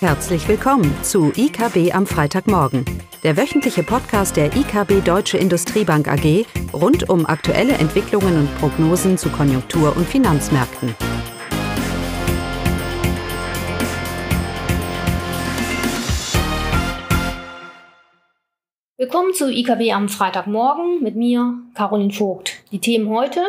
Herzlich 0.00 0.46
willkommen 0.46 0.94
zu 1.02 1.32
IKB 1.34 1.94
am 1.94 2.06
Freitagmorgen, 2.06 2.84
der 3.22 3.38
wöchentliche 3.38 3.82
Podcast 3.82 4.36
der 4.36 4.54
IKB 4.54 5.02
Deutsche 5.02 5.38
Industriebank 5.38 6.06
AG 6.06 6.44
rund 6.74 7.08
um 7.08 7.24
aktuelle 7.24 7.72
Entwicklungen 7.72 8.40
und 8.40 8.58
Prognosen 8.58 9.16
zu 9.16 9.30
Konjunktur- 9.30 9.96
und 9.96 10.06
Finanzmärkten. 10.06 10.94
Willkommen 18.98 19.32
zu 19.32 19.50
IKB 19.50 19.94
am 19.94 20.10
Freitagmorgen 20.10 21.02
mit 21.02 21.16
mir, 21.16 21.54
Caroline 21.72 22.12
Vogt. 22.12 22.52
Die 22.70 22.80
Themen 22.80 23.08
heute 23.08 23.40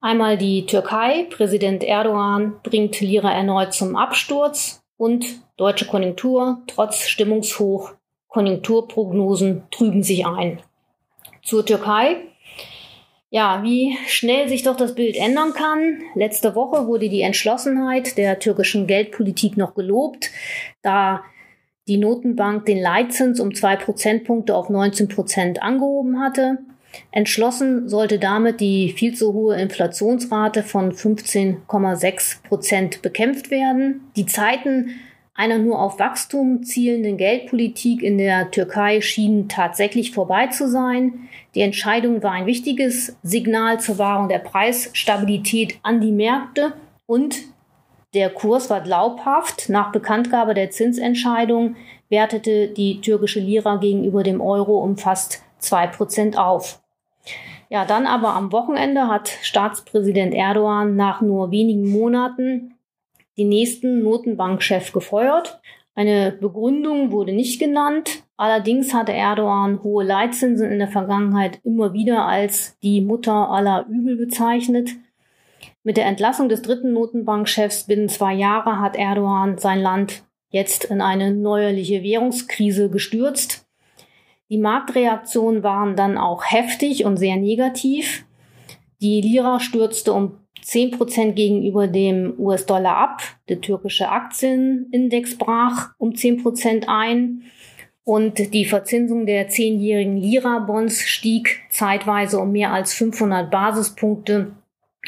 Einmal 0.00 0.38
die 0.38 0.64
Türkei. 0.64 1.26
Präsident 1.28 1.84
Erdogan 1.84 2.54
bringt 2.62 3.00
Lira 3.00 3.32
erneut 3.32 3.74
zum 3.74 3.96
Absturz 3.96 4.80
und 4.96 5.24
deutsche 5.56 5.86
Konjunktur 5.86 6.62
trotz 6.66 7.06
Stimmungshoch. 7.06 7.92
Konjunkturprognosen 8.28 9.62
trüben 9.70 10.02
sich 10.02 10.26
ein. 10.26 10.60
Zur 11.42 11.64
Türkei. 11.64 12.16
Ja, 13.30 13.62
wie 13.62 13.96
schnell 14.06 14.48
sich 14.48 14.62
doch 14.62 14.76
das 14.76 14.94
Bild 14.94 15.16
ändern 15.16 15.52
kann. 15.52 16.00
Letzte 16.14 16.54
Woche 16.54 16.86
wurde 16.86 17.08
die 17.08 17.22
Entschlossenheit 17.22 18.16
der 18.16 18.38
türkischen 18.38 18.86
Geldpolitik 18.86 19.56
noch 19.56 19.74
gelobt, 19.74 20.30
da 20.82 21.22
die 21.88 21.98
Notenbank 21.98 22.66
den 22.66 22.80
Leitzins 22.80 23.40
um 23.40 23.54
zwei 23.54 23.76
Prozentpunkte 23.76 24.54
auf 24.54 24.70
19 24.70 25.08
Prozent 25.08 25.62
angehoben 25.62 26.20
hatte. 26.20 26.58
Entschlossen 27.10 27.88
sollte 27.88 28.18
damit 28.18 28.60
die 28.60 28.92
viel 28.92 29.14
zu 29.14 29.32
hohe 29.32 29.56
Inflationsrate 29.60 30.62
von 30.62 30.92
15,6 30.92 32.42
Prozent 32.42 33.02
bekämpft 33.02 33.50
werden. 33.50 34.10
Die 34.16 34.26
Zeiten 34.26 34.90
einer 35.36 35.58
nur 35.58 35.78
auf 35.80 35.98
Wachstum 35.98 36.62
zielenden 36.62 37.18
Geldpolitik 37.18 38.02
in 38.02 38.16
der 38.16 38.50
Türkei 38.50 39.00
schienen 39.02 39.48
tatsächlich 39.48 40.12
vorbei 40.12 40.46
zu 40.46 40.68
sein. 40.68 41.28
Die 41.54 41.60
Entscheidung 41.60 42.22
war 42.22 42.32
ein 42.32 42.46
wichtiges 42.46 43.16
Signal 43.22 43.78
zur 43.78 43.98
Wahrung 43.98 44.28
der 44.28 44.38
Preisstabilität 44.38 45.78
an 45.82 46.00
die 46.00 46.12
Märkte 46.12 46.72
und 47.06 47.36
der 48.14 48.30
Kurs 48.30 48.70
war 48.70 48.80
glaubhaft. 48.80 49.68
Nach 49.68 49.92
Bekanntgabe 49.92 50.54
der 50.54 50.70
Zinsentscheidung 50.70 51.76
wertete 52.08 52.68
die 52.68 53.02
türkische 53.02 53.40
Lira 53.40 53.76
gegenüber 53.76 54.22
dem 54.22 54.40
Euro 54.40 54.78
um 54.78 54.96
fast 54.96 55.42
zwei 55.58 55.86
Prozent 55.86 56.38
auf. 56.38 56.80
Ja, 57.68 57.84
dann 57.84 58.06
aber 58.06 58.34
am 58.34 58.52
Wochenende 58.52 59.08
hat 59.08 59.28
Staatspräsident 59.42 60.34
Erdogan 60.34 60.96
nach 60.96 61.20
nur 61.20 61.50
wenigen 61.50 61.90
Monaten 61.90 62.74
den 63.36 63.48
nächsten 63.48 64.02
Notenbankchef 64.02 64.92
gefeuert. 64.92 65.60
Eine 65.94 66.32
Begründung 66.32 67.10
wurde 67.10 67.32
nicht 67.32 67.58
genannt. 67.58 68.22
Allerdings 68.36 68.92
hatte 68.92 69.12
Erdogan 69.12 69.82
hohe 69.82 70.04
Leitzinsen 70.04 70.70
in 70.70 70.78
der 70.78 70.88
Vergangenheit 70.88 71.58
immer 71.64 71.92
wieder 71.92 72.26
als 72.26 72.78
die 72.82 73.00
Mutter 73.00 73.50
aller 73.50 73.86
Übel 73.88 74.16
bezeichnet. 74.16 74.90
Mit 75.82 75.96
der 75.96 76.06
Entlassung 76.06 76.48
des 76.48 76.62
dritten 76.62 76.92
Notenbankchefs 76.92 77.84
binnen 77.84 78.08
zwei 78.08 78.34
Jahre 78.34 78.78
hat 78.78 78.96
Erdogan 78.96 79.56
sein 79.58 79.80
Land 79.80 80.24
jetzt 80.50 80.84
in 80.84 81.00
eine 81.00 81.32
neuerliche 81.32 82.02
Währungskrise 82.02 82.90
gestürzt. 82.90 83.65
Die 84.48 84.58
Marktreaktionen 84.58 85.62
waren 85.62 85.96
dann 85.96 86.18
auch 86.18 86.44
heftig 86.44 87.04
und 87.04 87.16
sehr 87.16 87.36
negativ. 87.36 88.24
Die 89.00 89.20
Lira 89.20 89.60
stürzte 89.60 90.12
um 90.12 90.38
10% 90.64 91.32
gegenüber 91.32 91.86
dem 91.86 92.34
US-Dollar 92.38 92.96
ab. 92.96 93.22
Der 93.48 93.60
türkische 93.60 94.08
Aktienindex 94.08 95.36
brach 95.36 95.90
um 95.98 96.10
10% 96.10 96.86
ein. 96.88 97.42
Und 98.04 98.54
die 98.54 98.64
Verzinsung 98.64 99.26
der 99.26 99.48
zehnjährigen 99.48 100.16
Lira-Bonds 100.16 101.02
stieg 101.02 101.62
zeitweise 101.70 102.38
um 102.38 102.52
mehr 102.52 102.72
als 102.72 102.94
500 102.94 103.50
Basispunkte 103.50 104.52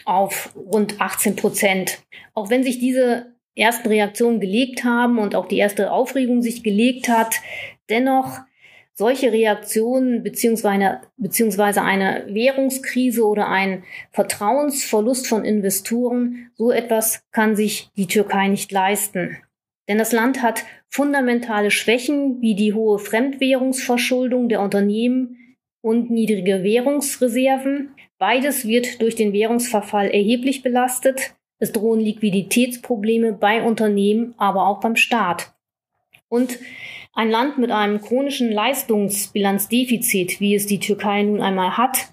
auf 0.05 0.53
rund 0.57 1.01
18 1.01 1.37
Prozent. 1.37 2.01
Auch 2.35 2.51
wenn 2.51 2.65
sich 2.65 2.81
diese 2.81 3.35
ersten 3.55 3.89
Reaktionen 3.89 4.41
gelegt 4.41 4.85
haben 4.85 5.19
und 5.19 5.35
auch 5.35 5.47
die 5.47 5.59
erste 5.59 5.93
Aufregung 5.93 6.43
sich 6.43 6.63
gelegt 6.63 7.09
hat, 7.09 7.37
dennoch 7.89 8.41
solche 8.99 9.33
Reaktionen 9.33 10.25
beziehungsweise, 10.25 11.01
beziehungsweise 11.17 11.83
eine 11.83 12.27
Währungskrise 12.31 13.25
oder 13.25 13.49
ein 13.49 13.85
Vertrauensverlust 14.11 15.29
von 15.29 15.45
Investoren, 15.45 16.51
so 16.57 16.73
etwas 16.73 17.23
kann 17.31 17.55
sich 17.55 17.91
die 17.97 18.09
Türkei 18.09 18.49
nicht 18.49 18.73
leisten. 18.73 19.37
Denn 19.89 19.99
das 19.99 20.11
Land 20.11 20.43
hat 20.43 20.65
fundamentale 20.89 21.71
Schwächen 21.71 22.41
wie 22.41 22.57
die 22.57 22.75
hohe 22.75 22.99
Fremdwährungsverschuldung 22.99 24.49
der 24.49 24.61
Unternehmen 24.61 25.57
und 25.81 26.11
niedrige 26.11 26.65
Währungsreserven. 26.65 27.91
Beides 28.19 28.67
wird 28.67 29.01
durch 29.01 29.15
den 29.15 29.33
Währungsverfall 29.33 30.11
erheblich 30.11 30.65
belastet. 30.65 31.37
Es 31.61 31.71
drohen 31.71 32.01
Liquiditätsprobleme 32.01 33.33
bei 33.33 33.63
Unternehmen, 33.63 34.35
aber 34.39 34.67
auch 34.67 34.81
beim 34.81 34.97
Staat. 34.97 35.55
Und 36.29 36.59
ein 37.15 37.31
Land 37.31 37.59
mit 37.59 37.71
einem 37.71 38.01
chronischen 38.01 38.53
Leistungsbilanzdefizit, 38.53 40.41
wie 40.41 40.55
es 40.55 40.67
die 40.67 40.79
Türkei 40.79 41.23
nun 41.23 41.41
einmal 41.41 41.77
hat, 41.77 42.09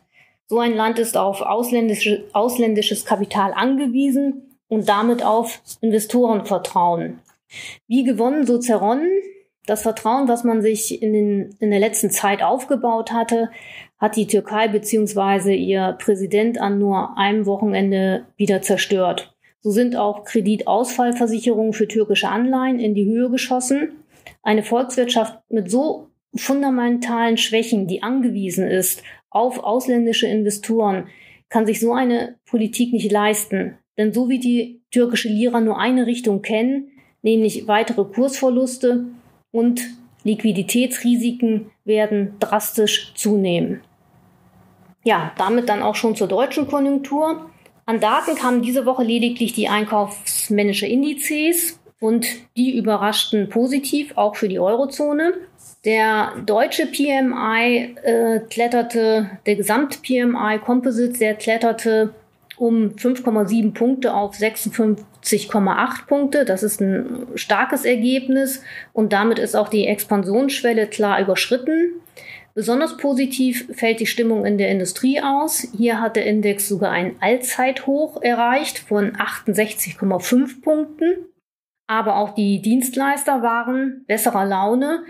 so 0.48 0.60
ein 0.60 0.76
Land 0.76 1.00
ist 1.00 1.18
auf 1.18 1.42
ausländische, 1.42 2.24
ausländisches 2.34 3.06
Kapital 3.06 3.52
angewiesen 3.54 4.58
und 4.68 4.88
damit 4.88 5.24
auf 5.24 5.62
Investorenvertrauen. 5.82 7.20
Wie 7.88 8.04
gewonnen, 8.04 8.46
so 8.46 8.60
zerronnen. 8.60 9.10
Das 9.66 9.82
Vertrauen, 9.82 10.28
was 10.28 10.44
man 10.44 10.62
sich 10.62 11.02
in, 11.02 11.14
den, 11.14 11.56
in 11.60 11.72
der 11.72 11.80
letzten 11.80 12.12
Zeit 12.12 12.44
aufgebaut 12.44 13.12
hatte, 13.12 13.50
hat 13.98 14.16
die 14.16 14.28
Türkei 14.28 14.68
bzw. 14.68 15.56
ihr 15.56 15.98
Präsident 16.00 16.60
an 16.60 16.78
nur 16.78 17.18
einem 17.18 17.48
Wochenende 17.48 18.28
wieder 18.38 18.62
zerstört. 18.62 19.36
So 19.62 19.72
sind 19.72 19.96
auch 19.96 20.26
Kreditausfallversicherungen 20.26 21.74
für 21.74 21.88
türkische 21.88 22.30
Anleihen 22.30 22.80
in 22.80 22.94
die 22.94 23.06
Höhe 23.06 23.32
geschossen 23.32 24.05
eine 24.44 24.64
Volkswirtschaft 24.64 25.40
mit 25.50 25.70
so 25.70 26.10
fundamentalen 26.36 27.38
Schwächen, 27.38 27.88
die 27.88 28.04
angewiesen 28.04 28.68
ist 28.68 29.04
auf 29.30 29.60
ausländische 29.60 30.28
Investoren, 30.28 31.08
kann 31.50 31.66
sich 31.66 31.80
so 31.80 31.94
eine 31.94 32.38
Politik 32.46 32.94
nicht 32.94 33.12
leisten. 33.12 33.78
Denn 33.98 34.14
so 34.14 34.30
wie 34.30 34.40
die 34.40 34.82
türkische 34.92 35.30
Lira 35.30 35.62
nur 35.62 35.80
eine 35.80 36.06
Richtung 36.06 36.42
kennen, 36.42 36.92
nämlich 37.22 37.68
weitere 37.68 38.04
Kursverluste 38.04 39.06
und 39.52 39.82
Liquiditätsrisiken 40.24 41.72
werden 41.86 42.36
drastisch 42.40 43.14
zunehmen. 43.16 43.82
Ja, 45.04 45.34
damit 45.38 45.70
dann 45.70 45.84
auch 45.84 45.96
schon 45.96 46.16
zur 46.16 46.28
deutschen 46.28 46.68
Konjunktur. 46.68 47.50
An 47.86 48.00
Daten 48.00 48.36
kamen 48.36 48.64
diese 48.64 48.88
Woche 48.88 49.04
lediglich 49.04 49.54
die 49.54 49.70
einkaufsmännische 49.70 50.88
Indizes 50.88 51.80
und 52.00 52.28
die 52.58 52.78
überraschten 52.78 53.50
positiv, 53.50 54.14
auch 54.16 54.36
für 54.36 54.48
die 54.48 54.60
Eurozone. 54.60 55.34
Der 55.86 56.34
deutsche 56.46 56.88
PMI 56.88 57.96
äh, 58.04 58.40
kletterte, 58.50 59.30
der 59.46 59.56
Gesamt-PMI 59.56 60.60
Composite, 60.64 61.20
der 61.20 61.36
kletterte 61.36 62.14
um 62.58 62.92
5,7 62.92 63.74
Punkte 63.74 64.14
auf 64.14 64.36
56,8 64.36 66.06
Punkte. 66.08 66.46
Das 66.46 66.64
ist 66.64 66.82
ein 66.82 67.28
starkes 67.36 67.86
Ergebnis 67.86 68.62
und 68.94 69.14
damit 69.14 69.40
ist 69.40 69.56
auch 69.56 69.68
die 69.68 69.88
Expansionsschwelle 69.88 70.88
klar 70.88 71.20
überschritten. 71.20 72.02
Besonders 72.54 72.96
positiv 72.96 73.68
fällt 73.74 74.00
die 74.00 74.06
Stimmung 74.06 74.46
in 74.46 74.58
der 74.58 74.70
Industrie 74.70 75.20
aus. 75.22 75.68
Hier 75.76 76.00
hat 76.00 76.16
der 76.16 76.26
Index 76.26 76.70
sogar 76.70 76.92
ein 76.92 77.18
Allzeithoch 77.20 78.22
erreicht 78.22 78.80
von 78.80 79.18
68,5 79.18 80.62
Punkten 80.62 81.26
aber 81.88 82.18
auch 82.18 82.34
die 82.36 82.62
Dienstleister 82.62 83.42
waren 83.42 84.04
besserer 84.08 84.46
Laune. 84.46 85.04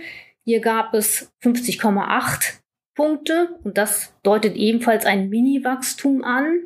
Hier 0.44 0.60
gab 0.60 0.94
es 0.94 1.31
50,8 1.44 2.60
Punkte 2.94 3.60
und 3.63 3.77
das 3.77 4.13
deutet 4.24 4.56
ebenfalls 4.56 5.06
ein 5.06 5.30
Mini-Wachstum 5.30 6.24
an. 6.24 6.60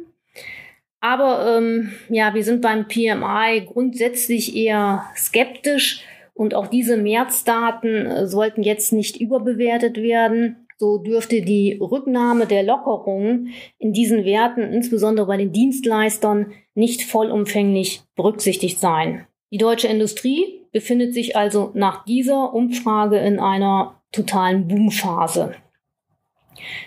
Aber 1.02 1.58
ähm, 1.58 1.92
ja, 2.10 2.34
wir 2.34 2.44
sind 2.44 2.62
beim 2.62 2.88
PMI 2.88 3.66
grundsätzlich 3.66 4.56
eher 4.56 5.06
skeptisch 5.16 6.04
und 6.34 6.54
auch 6.54 6.68
diese 6.68 6.98
Märzdaten 6.98 8.06
äh, 8.06 8.28
sollten 8.28 8.64
jetzt 8.64 8.92
nicht 8.94 9.20
überbewertet 9.20 9.98
werden. 9.98 10.68
So 10.78 10.98
dürfte 10.98 11.42
die 11.42 11.78
Rücknahme 11.82 12.46
der 12.46 12.64
Lockerungen 12.64 13.50
in 13.78 13.92
diesen 13.92 14.24
Werten, 14.24 14.62
insbesondere 14.62 15.28
bei 15.28 15.38
den 15.38 15.52
Dienstleistern, 15.52 16.54
nicht 16.76 17.04
vollumfänglich 17.04 18.04
berücksichtigt 18.16 18.80
sein. 18.80 19.26
Die 19.52 19.58
deutsche 19.58 19.88
Industrie 19.88 20.66
befindet 20.72 21.14
sich 21.14 21.36
also 21.36 21.72
nach 21.74 22.06
dieser 22.06 22.54
Umfrage 22.54 23.18
in 23.18 23.40
einer 23.40 24.02
totalen 24.12 24.68
Boomphase. 24.68 25.56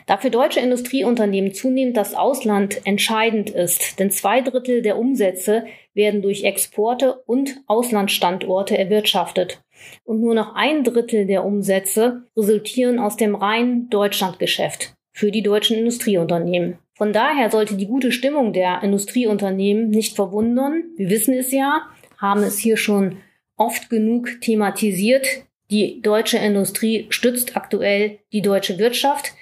Da 0.07 0.19
für 0.19 0.31
deutsche 0.31 0.61
Industrieunternehmen 0.61 1.55
zunehmend 1.55 1.97
das 1.97 2.15
Ausland 2.15 2.87
entscheidend 2.87 3.51
ist, 3.51 3.99
denn 3.99 4.11
zwei 4.11 4.41
Drittel 4.41 4.83
der 4.83 4.99
Umsätze 4.99 5.65
werden 5.95 6.23
durch 6.23 6.45
Exporte 6.45 7.15
und 7.27 7.63
Auslandsstandorte 7.67 8.77
erwirtschaftet 8.77 9.63
und 10.05 10.21
nur 10.21 10.35
noch 10.35 10.55
ein 10.55 10.85
Drittel 10.85 11.27
der 11.27 11.45
Umsätze 11.45 12.25
resultieren 12.37 12.99
aus 12.99 13.17
dem 13.17 13.35
reinen 13.35 13.89
Deutschlandgeschäft 13.89 14.95
für 15.13 15.31
die 15.31 15.43
deutschen 15.43 15.77
Industrieunternehmen. 15.77 16.79
Von 16.95 17.13
daher 17.13 17.51
sollte 17.51 17.77
die 17.77 17.87
gute 17.87 18.13
Stimmung 18.13 18.53
der 18.53 18.83
Industrieunternehmen 18.83 19.89
nicht 19.89 20.15
verwundern. 20.15 20.85
Wir 20.97 21.11
wissen 21.11 21.35
es 21.35 21.51
ja, 21.51 21.83
haben 22.23 22.43
es 22.43 22.59
hier 22.59 22.79
schon 22.79 23.19
oft 23.59 23.91
genug 23.91 24.41
thematisiert. 24.41 25.27
Die 25.71 26.01
deutsche 26.01 26.39
Industrie 26.39 27.07
stützt 27.11 27.57
aktuell 27.57 28.21
die 28.33 28.41
deutsche 28.41 28.79
Wirtschaft 28.79 29.35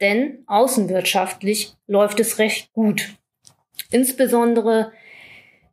denn 0.00 0.44
außenwirtschaftlich 0.46 1.72
läuft 1.86 2.20
es 2.20 2.38
recht 2.38 2.72
gut. 2.72 3.14
Insbesondere 3.90 4.92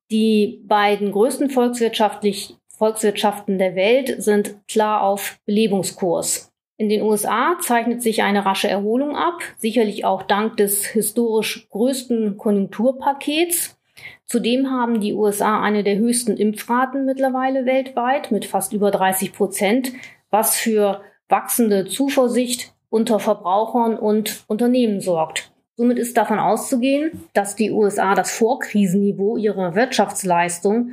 die 0.10 0.62
beiden 0.66 1.12
größten 1.12 1.50
volkswirtschaftlich, 1.50 2.56
Volkswirtschaften 2.78 3.58
der 3.58 3.76
Welt 3.76 4.22
sind 4.22 4.56
klar 4.68 5.04
auf 5.04 5.40
Belebungskurs. 5.46 6.52
In 6.78 6.90
den 6.90 7.04
USA 7.04 7.58
zeichnet 7.62 8.02
sich 8.02 8.24
eine 8.24 8.46
rasche 8.46 8.68
Erholung 8.68 9.16
ab, 9.16 9.40
sicherlich 9.58 10.04
auch 10.04 10.24
dank 10.24 10.58
des 10.58 10.86
historisch 10.86 11.68
größten 11.70 12.38
Konjunkturpakets. 12.38 13.78
Zudem 14.26 14.70
haben 14.72 15.02
die 15.02 15.14
USA 15.14 15.62
eine 15.62 15.84
der 15.84 15.98
höchsten 15.98 16.38
Impfraten 16.38 17.06
mittlerweile 17.06 17.66
weltweit 17.66 18.32
mit 18.32 18.46
fast 18.46 18.74
über 18.74 18.92
30 18.92 19.34
Prozent, 19.34 19.94
was 20.30 20.56
für 20.56 21.02
wachsende 21.28 21.86
Zuversicht 21.86 22.74
unter 22.90 23.20
Verbrauchern 23.20 23.98
und 23.98 24.44
Unternehmen 24.48 25.02
sorgt. 25.02 25.52
Somit 25.76 25.98
ist 25.98 26.18
davon 26.18 26.40
auszugehen, 26.40 27.28
dass 27.34 27.56
die 27.56 27.72
USA 27.72 28.14
das 28.14 28.32
Vorkrisenniveau 28.32 29.38
ihrer 29.38 29.74
Wirtschaftsleistung 29.76 30.92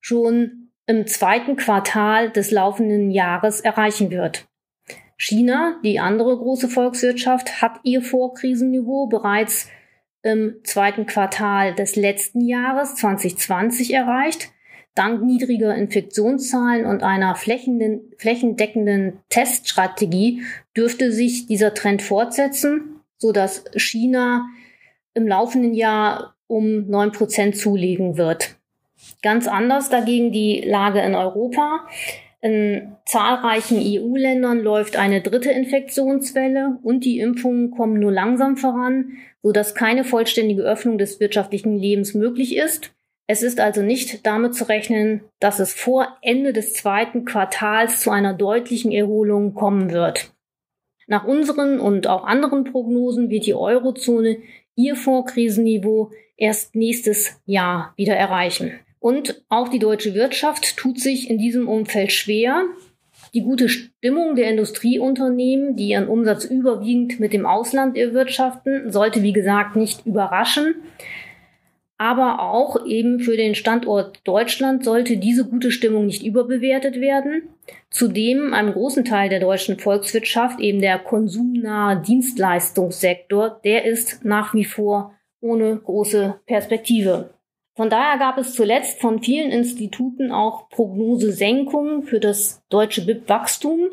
schon 0.00 0.70
im 0.86 1.06
zweiten 1.06 1.56
Quartal 1.56 2.30
des 2.30 2.50
laufenden 2.50 3.10
Jahres 3.10 3.60
erreichen 3.60 4.10
wird. 4.10 4.46
China, 5.18 5.78
die 5.84 6.00
andere 6.00 6.36
große 6.36 6.68
Volkswirtschaft, 6.68 7.60
hat 7.60 7.80
ihr 7.82 8.02
Vorkrisenniveau 8.02 9.06
bereits 9.06 9.68
im 10.22 10.56
zweiten 10.64 11.06
Quartal 11.06 11.74
des 11.74 11.96
letzten 11.96 12.40
Jahres 12.40 12.96
2020 12.96 13.94
erreicht. 13.94 14.50
Dank 14.94 15.22
niedriger 15.22 15.74
Infektionszahlen 15.76 16.84
und 16.84 17.04
einer 17.04 17.36
flächendeckenden 17.36 19.20
Teststrategie 19.28 20.42
dürfte 20.76 21.12
sich 21.12 21.46
dieser 21.46 21.72
Trend 21.72 22.02
fortsetzen, 22.02 23.00
so 23.16 23.30
dass 23.30 23.64
China 23.76 24.48
im 25.14 25.28
laufenden 25.28 25.74
Jahr 25.74 26.34
um 26.48 26.88
neun 26.88 27.12
Prozent 27.12 27.56
zulegen 27.56 28.16
wird. 28.16 28.56
Ganz 29.22 29.46
anders 29.46 29.88
dagegen 29.88 30.32
die 30.32 30.62
Lage 30.62 31.00
in 31.00 31.14
Europa. 31.14 31.86
In 32.40 32.96
zahlreichen 33.04 33.78
EU-Ländern 33.80 34.60
läuft 34.60 34.96
eine 34.96 35.20
dritte 35.20 35.50
Infektionswelle 35.50 36.78
und 36.82 37.04
die 37.04 37.18
Impfungen 37.18 37.72
kommen 37.72 37.98
nur 37.98 38.12
langsam 38.12 38.56
voran, 38.56 39.16
so 39.42 39.50
dass 39.50 39.74
keine 39.74 40.04
vollständige 40.04 40.62
Öffnung 40.62 40.98
des 40.98 41.18
wirtschaftlichen 41.18 41.76
Lebens 41.76 42.14
möglich 42.14 42.56
ist. 42.56 42.92
Es 43.26 43.42
ist 43.42 43.60
also 43.60 43.82
nicht 43.82 44.24
damit 44.24 44.54
zu 44.54 44.68
rechnen, 44.68 45.22
dass 45.40 45.58
es 45.58 45.74
vor 45.74 46.16
Ende 46.22 46.52
des 46.52 46.74
zweiten 46.74 47.24
Quartals 47.24 48.00
zu 48.00 48.10
einer 48.10 48.34
deutlichen 48.34 48.92
Erholung 48.92 49.54
kommen 49.54 49.90
wird. 49.90 50.32
Nach 51.08 51.24
unseren 51.24 51.80
und 51.80 52.06
auch 52.06 52.24
anderen 52.24 52.64
Prognosen 52.64 53.30
wird 53.30 53.46
die 53.46 53.54
Eurozone 53.54 54.38
ihr 54.76 54.94
Vorkrisenniveau 54.94 56.12
erst 56.36 56.76
nächstes 56.76 57.40
Jahr 57.46 57.92
wieder 57.96 58.14
erreichen. 58.14 58.78
Und 59.00 59.42
auch 59.48 59.68
die 59.68 59.78
deutsche 59.78 60.14
Wirtschaft 60.14 60.76
tut 60.76 61.00
sich 61.00 61.30
in 61.30 61.38
diesem 61.38 61.68
Umfeld 61.68 62.12
schwer. 62.12 62.64
Die 63.34 63.42
gute 63.42 63.68
Stimmung 63.68 64.36
der 64.36 64.50
Industrieunternehmen, 64.50 65.76
die 65.76 65.88
ihren 65.88 66.08
Umsatz 66.08 66.44
überwiegend 66.44 67.20
mit 67.20 67.32
dem 67.32 67.46
Ausland 67.46 67.96
erwirtschaften, 67.96 68.90
sollte 68.90 69.22
wie 69.22 69.32
gesagt 69.32 69.76
nicht 69.76 70.06
überraschen. 70.06 70.76
Aber 71.98 72.40
auch 72.40 72.86
eben 72.86 73.18
für 73.18 73.36
den 73.36 73.56
Standort 73.56 74.20
Deutschland 74.22 74.84
sollte 74.84 75.16
diese 75.16 75.44
gute 75.44 75.72
Stimmung 75.72 76.06
nicht 76.06 76.22
überbewertet 76.22 77.00
werden. 77.00 77.42
Zudem 77.90 78.54
einem 78.54 78.72
großen 78.72 79.04
Teil 79.04 79.28
der 79.28 79.40
deutschen 79.40 79.80
Volkswirtschaft, 79.80 80.60
eben 80.60 80.80
der 80.80 81.00
konsumnahe 81.00 82.00
Dienstleistungssektor, 82.00 83.60
der 83.64 83.84
ist 83.84 84.24
nach 84.24 84.54
wie 84.54 84.64
vor 84.64 85.12
ohne 85.40 85.76
große 85.76 86.40
Perspektive. 86.46 87.30
Von 87.78 87.90
daher 87.90 88.18
gab 88.18 88.38
es 88.38 88.54
zuletzt 88.54 89.00
von 89.00 89.22
vielen 89.22 89.52
Instituten 89.52 90.32
auch 90.32 90.68
Prognosesenkungen 90.68 92.02
für 92.02 92.18
das 92.18 92.60
deutsche 92.70 93.06
BIP-Wachstum. 93.06 93.90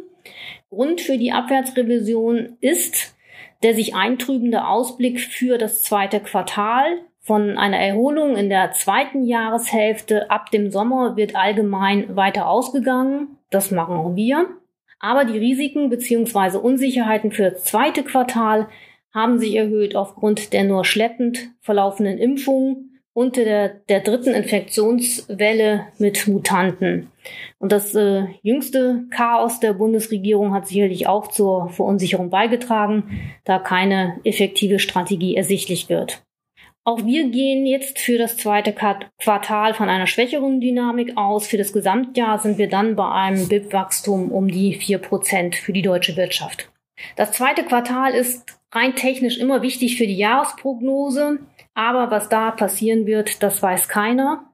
Grund 0.71 1.01
für 1.01 1.19
die 1.19 1.31
Abwärtsrevision 1.31 2.57
ist 2.61 3.15
der 3.61 3.75
sich 3.75 3.93
eintrübende 3.93 4.65
Ausblick 4.65 5.19
für 5.19 5.59
das 5.59 5.83
zweite 5.83 6.19
Quartal 6.19 7.01
von 7.21 7.59
einer 7.59 7.77
Erholung 7.77 8.35
in 8.35 8.49
der 8.49 8.71
zweiten 8.71 9.23
Jahreshälfte 9.23 10.31
ab 10.31 10.49
dem 10.49 10.71
Sommer 10.71 11.15
wird 11.15 11.35
allgemein 11.35 12.15
weiter 12.15 12.49
ausgegangen. 12.49 13.37
Das 13.51 13.69
machen 13.69 13.97
auch 13.97 14.15
wir. 14.15 14.47
Aber 14.99 15.25
die 15.25 15.37
Risiken 15.37 15.91
bzw. 15.91 16.57
Unsicherheiten 16.57 17.31
für 17.31 17.51
das 17.51 17.65
zweite 17.65 18.01
Quartal 18.01 18.67
haben 19.13 19.37
sich 19.37 19.53
erhöht 19.53 19.95
aufgrund 19.95 20.53
der 20.53 20.63
nur 20.63 20.85
schleppend 20.85 21.51
verlaufenden 21.61 22.17
Impfungen 22.17 22.94
und 23.15 23.37
der, 23.37 23.69
der 23.69 24.01
dritten 24.01 24.33
Infektionswelle 24.33 25.87
mit 25.99 26.27
Mutanten. 26.27 27.11
Und 27.59 27.71
das 27.71 27.95
äh, 27.95 28.25
jüngste 28.41 29.05
Chaos 29.09 29.61
der 29.61 29.71
Bundesregierung 29.71 30.53
hat 30.53 30.67
sicherlich 30.67 31.07
auch 31.07 31.27
zur 31.27 31.69
Verunsicherung 31.69 32.29
beigetragen, 32.29 33.21
da 33.45 33.57
keine 33.57 34.19
effektive 34.25 34.79
Strategie 34.79 35.37
ersichtlich 35.37 35.87
wird. 35.87 36.23
Auch 36.83 37.05
wir 37.05 37.29
gehen 37.29 37.65
jetzt 37.65 37.99
für 37.99 38.17
das 38.17 38.35
zweite 38.35 38.73
Quartal 38.73 39.73
von 39.73 39.87
einer 39.87 40.07
schwächeren 40.07 40.59
Dynamik 40.59 41.13
aus. 41.15 41.47
Für 41.47 41.57
das 41.57 41.71
Gesamtjahr 41.71 42.39
sind 42.39 42.57
wir 42.57 42.67
dann 42.67 42.97
bei 42.97 43.09
einem 43.09 43.47
BIP-Wachstum 43.47 44.29
um 44.29 44.49
die 44.49 44.73
vier 44.73 44.97
Prozent 44.97 45.55
für 45.55 45.71
die 45.71 45.81
deutsche 45.81 46.17
Wirtschaft. 46.17 46.69
Das 47.15 47.31
zweite 47.31 47.63
Quartal 47.63 48.13
ist 48.13 48.59
rein 48.75 48.95
technisch 48.95 49.37
immer 49.37 49.61
wichtig 49.61 49.97
für 49.97 50.05
die 50.05 50.17
Jahresprognose. 50.17 51.39
Aber 51.73 52.11
was 52.11 52.29
da 52.29 52.51
passieren 52.51 53.05
wird, 53.05 53.41
das 53.41 53.61
weiß 53.61 53.89
keiner. 53.89 54.45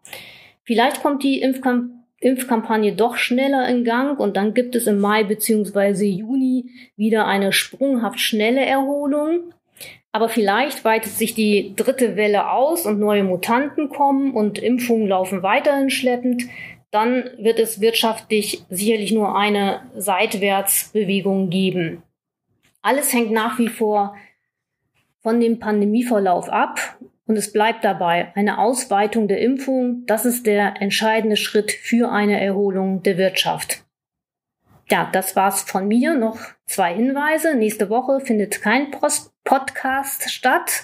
Vielleicht 0.64 1.02
kommt 1.02 1.24
die 1.24 1.42
Impfkamp 1.42 1.92
Impfkampagne 2.24 2.94
doch 2.94 3.16
schneller 3.16 3.68
in 3.68 3.84
Gang 3.84 4.20
und 4.20 4.38
dann 4.38 4.54
gibt 4.54 4.76
es 4.76 4.86
im 4.86 5.00
Mai 5.00 5.24
bzw. 5.24 6.06
Juni 6.06 6.70
wieder 6.96 7.26
eine 7.26 7.52
sprunghaft 7.52 8.20
schnelle 8.20 8.64
Erholung. 8.64 9.54
Aber 10.12 10.30
vielleicht 10.30 10.86
weitet 10.86 11.14
sich 11.14 11.34
die 11.34 11.74
dritte 11.76 12.16
Welle 12.18 12.52
aus 12.52 12.86
und 12.86 13.00
neue 13.00 13.24
Mutanten 13.24 13.90
kommen 13.90 14.36
und 14.36 14.60
Impfungen 14.60 15.08
laufen 15.08 15.42
weiterhin 15.42 15.90
schleppend. 15.90 16.44
Dann 16.92 17.28
wird 17.40 17.58
es 17.58 17.82
wirtschaftlich 17.82 18.64
sicherlich 18.70 19.12
nur 19.12 19.36
eine 19.36 19.82
Seitwärtsbewegung 19.96 21.50
geben. 21.50 22.04
Alles 22.82 23.14
hängt 23.14 23.32
nach 23.32 23.60
wie 23.60 23.68
vor 23.68 24.16
von 25.22 25.40
dem 25.40 25.60
Pandemieverlauf 25.60 26.50
ab 26.50 26.98
und 27.28 27.38
es 27.38 27.54
bleibt 27.54 27.84
dabei. 27.84 28.32
Eine 28.36 28.58
Ausweitung 28.58 29.28
der 29.28 29.40
Impfung, 29.40 30.06
das 30.06 30.26
ist 30.26 30.46
der 30.48 30.82
entscheidende 30.82 31.38
Schritt 31.38 31.72
für 31.72 32.12
eine 32.12 32.42
Erholung 32.42 33.04
der 33.04 33.18
Wirtschaft. 33.18 33.84
Ja, 34.90 35.10
das 35.14 35.38
war's 35.38 35.62
von 35.62 35.88
mir. 35.88 36.16
Noch 36.16 36.40
zwei 36.66 36.94
Hinweise. 36.94 37.56
Nächste 37.56 37.90
Woche 37.90 38.20
findet 38.20 38.62
kein 38.62 38.92
Post 38.92 39.32
Podcast 39.46 40.30
statt 40.30 40.84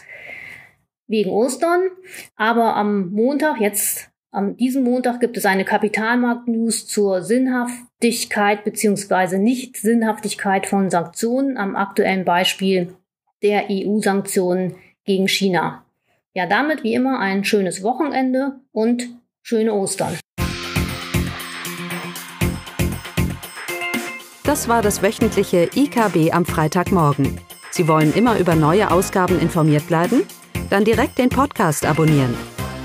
wegen 1.07 1.29
Ostern. 1.29 1.89
Aber 2.37 2.75
am 2.75 3.11
Montag, 3.11 3.59
jetzt 3.59 4.09
am 4.37 4.55
diesem 4.55 4.83
Montag 4.83 5.19
gibt 5.19 5.35
es 5.35 5.47
eine 5.47 5.65
Kapitalmarkt-News 5.65 6.85
zur 6.85 7.23
Sinnhaftigkeit 7.23 8.63
beziehungsweise 8.63 9.39
Nicht-Sinnhaftigkeit 9.39 10.67
von 10.67 10.91
Sanktionen 10.91 11.57
am 11.57 11.75
aktuellen 11.75 12.23
Beispiel 12.23 12.95
der 13.41 13.65
EU-Sanktionen 13.71 14.75
gegen 15.05 15.27
China. 15.27 15.83
Ja, 16.35 16.45
damit 16.45 16.83
wie 16.83 16.93
immer 16.93 17.19
ein 17.19 17.43
schönes 17.45 17.81
Wochenende 17.81 18.59
und 18.71 19.09
schöne 19.41 19.73
Ostern. 19.73 20.13
Das 24.43 24.69
war 24.69 24.83
das 24.83 25.01
wöchentliche 25.01 25.67
IKB 25.75 26.31
am 26.31 26.45
Freitagmorgen. 26.45 27.39
Sie 27.71 27.87
wollen 27.87 28.13
immer 28.13 28.37
über 28.37 28.53
neue 28.53 28.91
Ausgaben 28.91 29.39
informiert 29.39 29.87
bleiben? 29.87 30.21
Dann 30.69 30.85
direkt 30.85 31.17
den 31.17 31.29
Podcast 31.29 31.87
abonnieren. 31.87 32.35